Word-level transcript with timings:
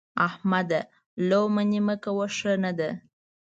احمده! 0.27 0.81
لو 1.29 1.41
منې 1.55 1.81
مه 1.87 1.95
کوه؛ 2.03 2.27
ښه 2.37 2.53
نه 2.63 2.71
ده. 2.79 2.89